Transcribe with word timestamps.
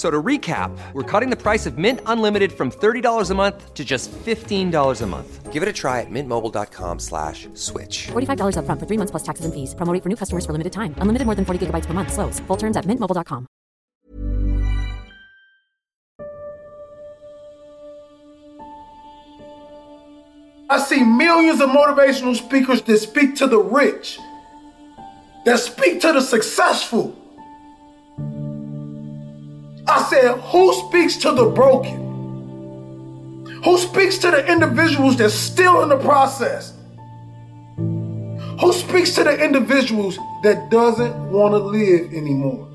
F- 0.00 0.06
So 0.06 0.10
to 0.10 0.22
recap, 0.22 0.70
we're 0.94 1.02
cutting 1.02 1.30
the 1.30 1.36
price 1.36 1.66
of 1.66 1.76
Mint 1.76 2.00
Unlimited 2.06 2.52
from 2.52 2.70
$30 2.70 3.30
a 3.30 3.34
month 3.34 3.74
to 3.74 3.84
just 3.84 4.10
$15 4.12 5.02
a 5.02 5.06
month. 5.06 5.52
Give 5.52 5.62
it 5.62 5.68
a 5.68 5.72
try 5.72 6.00
at 6.00 6.10
mintmobile.com 6.10 6.98
slash 7.00 7.48
switch. 7.54 8.08
$45 8.12 8.56
upfront 8.56 8.78
for 8.80 8.86
three 8.86 8.96
months 8.96 9.10
plus 9.10 9.24
taxes 9.24 9.44
and 9.44 9.52
fees. 9.52 9.74
Promo 9.74 9.92
rate 9.92 10.02
for 10.02 10.08
new 10.08 10.16
customers 10.16 10.46
for 10.46 10.52
limited 10.52 10.72
time. 10.72 10.94
Unlimited 11.02 11.26
more 11.26 11.34
than 11.34 11.44
40 11.44 11.66
gigabytes 11.66 11.86
per 11.86 11.92
month. 11.92 12.12
Slows. 12.12 12.40
Full 12.46 12.56
terms 12.56 12.76
at 12.78 12.86
mintmobile.com. 12.86 13.46
I 20.68 20.78
see 20.78 21.02
millions 21.02 21.60
of 21.60 21.68
motivational 21.70 22.36
speakers 22.36 22.80
that 22.82 22.98
speak 22.98 23.34
to 23.36 23.46
the 23.48 23.58
rich, 23.58 24.18
that 25.44 25.58
speak 25.58 26.00
to 26.02 26.12
the 26.12 26.20
successful. 26.20 27.16
I 29.90 30.02
said, 30.08 30.38
who 30.52 30.72
speaks 30.86 31.16
to 31.16 31.32
the 31.32 31.46
broken? 31.46 31.98
Who 33.64 33.76
speaks 33.76 34.18
to 34.18 34.30
the 34.30 34.46
individuals 34.46 35.16
that's 35.16 35.34
still 35.34 35.82
in 35.82 35.88
the 35.88 35.98
process? 35.98 36.72
Who 37.76 38.72
speaks 38.72 39.16
to 39.16 39.24
the 39.24 39.44
individuals 39.44 40.16
that 40.44 40.70
doesn't 40.70 41.32
want 41.32 41.54
to 41.54 41.58
live 41.58 42.12
anymore? 42.12 42.68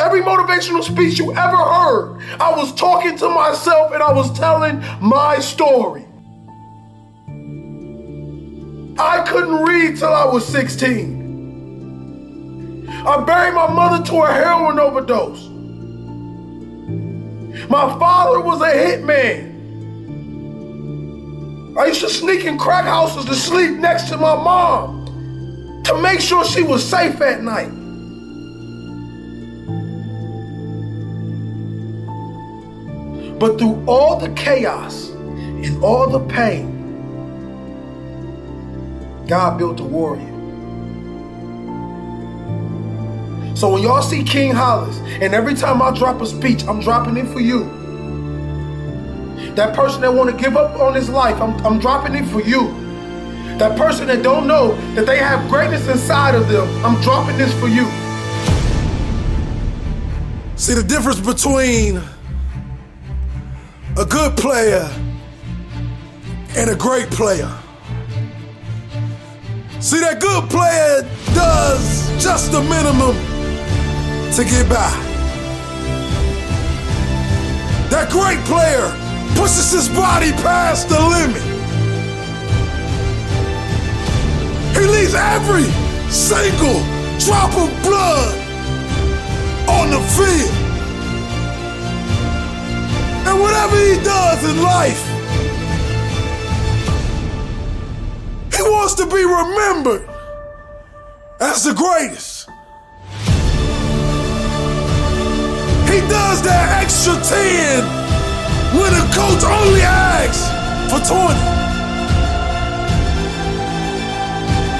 Every 0.00 0.20
motivational 0.20 0.82
speech 0.82 1.18
you 1.18 1.32
ever 1.32 1.56
heard, 1.56 2.20
I 2.38 2.54
was 2.54 2.74
talking 2.74 3.16
to 3.16 3.28
myself 3.30 3.92
and 3.92 4.02
I 4.02 4.12
was 4.12 4.38
telling 4.38 4.84
my 5.00 5.38
story. 5.38 6.04
I 8.98 9.24
couldn't 9.26 9.62
read 9.64 9.96
till 9.96 10.12
I 10.12 10.26
was 10.26 10.44
16. 10.46 11.19
I 13.06 13.24
buried 13.24 13.54
my 13.54 13.72
mother 13.72 14.04
to 14.04 14.22
a 14.22 14.32
heroin 14.32 14.78
overdose. 14.78 15.48
My 17.68 17.98
father 17.98 18.40
was 18.40 18.60
a 18.60 18.66
hitman. 18.66 19.50
I 21.78 21.86
used 21.86 22.00
to 22.00 22.10
sneak 22.10 22.44
in 22.44 22.58
crack 22.58 22.84
houses 22.84 23.24
to 23.26 23.34
sleep 23.34 23.78
next 23.78 24.08
to 24.10 24.16
my 24.16 24.34
mom 24.34 25.82
to 25.84 25.96
make 26.02 26.20
sure 26.20 26.44
she 26.44 26.62
was 26.62 26.86
safe 26.86 27.20
at 27.20 27.42
night. 27.42 27.70
But 33.38 33.58
through 33.58 33.82
all 33.86 34.18
the 34.18 34.28
chaos 34.34 35.08
and 35.08 35.82
all 35.82 36.10
the 36.10 36.20
pain, 36.26 36.76
God 39.26 39.56
built 39.56 39.80
a 39.80 39.84
warrior. 39.84 40.29
So 43.60 43.68
when 43.68 43.82
y'all 43.82 44.00
see 44.00 44.24
King 44.24 44.52
Hollis, 44.54 44.96
and 45.20 45.34
every 45.34 45.52
time 45.52 45.82
I 45.82 45.90
drop 45.90 46.22
a 46.22 46.26
speech, 46.26 46.64
I'm 46.66 46.80
dropping 46.80 47.18
it 47.18 47.26
for 47.26 47.40
you. 47.40 47.64
That 49.54 49.76
person 49.76 50.00
that 50.00 50.14
want 50.14 50.30
to 50.30 50.42
give 50.42 50.56
up 50.56 50.80
on 50.80 50.94
his 50.94 51.10
life, 51.10 51.38
I'm, 51.42 51.54
I'm 51.66 51.78
dropping 51.78 52.14
it 52.14 52.24
for 52.28 52.40
you. 52.40 52.68
That 53.58 53.76
person 53.76 54.06
that 54.06 54.22
don't 54.22 54.46
know 54.46 54.74
that 54.94 55.04
they 55.04 55.18
have 55.18 55.46
greatness 55.50 55.86
inside 55.88 56.34
of 56.34 56.48
them, 56.48 56.66
I'm 56.82 56.98
dropping 57.02 57.36
this 57.36 57.52
for 57.60 57.68
you. 57.68 57.84
See 60.56 60.72
the 60.72 60.82
difference 60.82 61.20
between 61.20 62.00
a 63.98 64.06
good 64.06 64.38
player 64.38 64.90
and 66.56 66.70
a 66.70 66.76
great 66.76 67.10
player. 67.10 67.54
See, 69.80 70.00
that 70.00 70.18
good 70.18 70.48
player 70.48 71.02
does 71.34 72.08
just 72.22 72.52
the 72.52 72.62
minimum 72.62 73.29
to 74.36 74.44
get 74.44 74.68
by. 74.68 74.90
That 77.90 78.08
great 78.10 78.38
player 78.46 78.86
pushes 79.34 79.72
his 79.72 79.88
body 79.88 80.30
past 80.42 80.88
the 80.88 81.00
limit. 81.00 81.42
He 84.76 84.86
leaves 84.86 85.14
every 85.14 85.64
single 86.10 86.78
drop 87.18 87.50
of 87.58 87.70
blood 87.82 88.38
on 89.68 89.90
the 89.90 90.00
field. 90.14 90.54
And 93.26 93.40
whatever 93.40 93.76
he 93.76 93.96
does 94.04 94.44
in 94.48 94.62
life, 94.62 95.02
he 98.54 98.62
wants 98.62 98.94
to 98.94 99.06
be 99.06 99.24
remembered 99.24 100.08
as 101.40 101.64
the 101.64 101.74
greatest. 101.74 102.48
He 105.90 105.98
does 106.06 106.40
that 106.42 106.82
extra 106.82 107.14
10 107.18 107.82
when 108.78 108.92
the 108.94 109.02
coach 109.10 109.42
only 109.42 109.82
asks 109.82 110.46
for 110.86 111.02
20. 111.02 111.34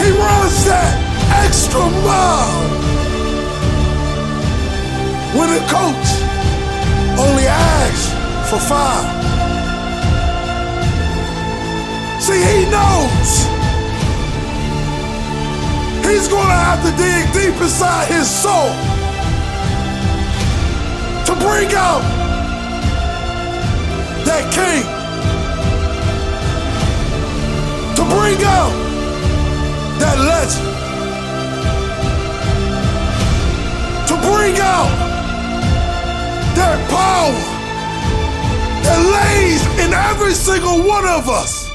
He 0.00 0.08
runs 0.16 0.64
that 0.64 0.96
extra 1.44 1.84
mile 2.08 2.64
when 5.36 5.52
the 5.52 5.60
coach 5.68 6.08
only 7.20 7.44
asks 7.52 8.08
for 8.48 8.60
five. 8.64 9.04
See, 12.24 12.40
he 12.40 12.64
knows 12.72 13.28
he's 16.08 16.28
gonna 16.28 16.60
have 16.64 16.80
to 16.80 16.92
dig 16.96 17.28
deep 17.36 17.60
inside 17.60 18.08
his 18.08 18.24
soul 18.24 18.72
to 18.72 19.13
bring 21.44 21.70
out 21.74 22.02
that 24.24 24.44
king, 24.58 24.82
to 27.96 28.02
bring 28.14 28.40
out 28.58 28.72
that 30.00 30.18
legend, 30.30 30.68
to 34.08 34.14
bring 34.26 34.56
out 34.58 34.90
that 36.56 36.78
power! 36.88 37.54
That 38.84 39.00
lays 39.16 39.62
in 39.84 39.92
every 39.94 40.34
single 40.34 40.78
one 40.86 41.06
of 41.06 41.28
us. 41.28 41.70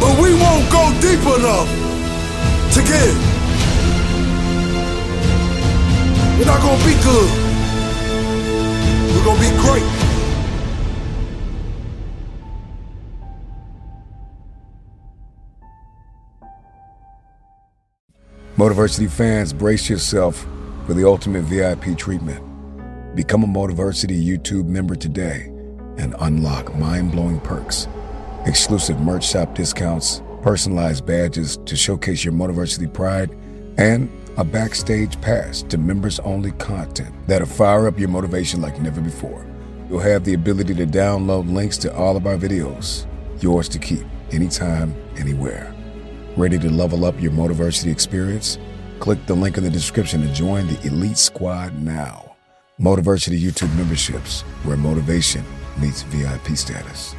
But 0.00 0.20
we 0.22 0.34
won't 0.34 0.66
go 0.70 0.92
deep 1.00 1.24
enough 1.38 1.68
to 2.74 2.82
get 2.82 3.33
gonna 6.74 6.86
be 6.86 7.02
good. 7.02 7.30
We're 9.14 9.24
gonna 9.24 9.40
be 9.40 9.50
great. 9.60 9.84
Motiversity 18.56 19.10
fans, 19.10 19.52
brace 19.52 19.88
yourself 19.88 20.46
for 20.86 20.94
the 20.94 21.06
ultimate 21.06 21.42
VIP 21.42 21.96
treatment. 21.96 22.42
Become 23.14 23.44
a 23.44 23.46
Motiversity 23.46 24.24
YouTube 24.24 24.66
member 24.66 24.96
today 24.96 25.50
and 25.98 26.14
unlock 26.20 26.74
mind 26.76 27.12
blowing 27.12 27.40
perks, 27.40 27.86
exclusive 28.46 28.98
merch 29.00 29.28
shop 29.28 29.54
discounts, 29.54 30.22
personalized 30.42 31.06
badges 31.06 31.56
to 31.66 31.76
showcase 31.76 32.24
your 32.24 32.34
Motiversity 32.34 32.92
pride, 32.92 33.30
and 33.76 34.08
a 34.36 34.44
backstage 34.44 35.20
pass 35.20 35.62
to 35.62 35.78
members 35.78 36.18
only 36.20 36.50
content 36.52 37.14
that'll 37.26 37.46
fire 37.46 37.86
up 37.86 37.98
your 37.98 38.08
motivation 38.08 38.60
like 38.60 38.80
never 38.80 39.00
before. 39.00 39.46
You'll 39.88 40.00
have 40.00 40.24
the 40.24 40.34
ability 40.34 40.74
to 40.74 40.86
download 40.86 41.52
links 41.52 41.76
to 41.78 41.94
all 41.94 42.16
of 42.16 42.26
our 42.26 42.36
videos, 42.36 43.06
yours 43.40 43.68
to 43.70 43.78
keep 43.78 44.04
anytime, 44.32 44.94
anywhere. 45.16 45.74
Ready 46.36 46.58
to 46.58 46.70
level 46.70 47.04
up 47.04 47.20
your 47.20 47.30
Motiversity 47.30 47.92
experience? 47.92 48.58
Click 48.98 49.24
the 49.26 49.34
link 49.34 49.56
in 49.56 49.64
the 49.64 49.70
description 49.70 50.20
to 50.22 50.32
join 50.32 50.66
the 50.66 50.80
Elite 50.86 51.18
Squad 51.18 51.78
now. 51.78 52.34
Motiversity 52.80 53.38
YouTube 53.40 53.74
memberships, 53.76 54.42
where 54.64 54.76
motivation 54.76 55.44
meets 55.78 56.02
VIP 56.02 56.56
status. 56.56 57.14